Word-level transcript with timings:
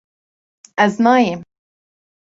Ez 0.85 0.95
nayêm 1.05 1.39